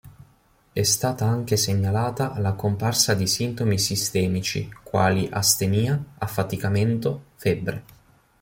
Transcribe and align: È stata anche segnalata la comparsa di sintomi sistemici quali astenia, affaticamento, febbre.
È 0.73 0.81
stata 0.81 1.25
anche 1.27 1.55
segnalata 1.57 2.39
la 2.39 2.53
comparsa 2.53 3.13
di 3.13 3.27
sintomi 3.27 3.77
sistemici 3.77 4.67
quali 4.81 5.29
astenia, 5.31 6.03
affaticamento, 6.17 7.25
febbre. 7.35 7.83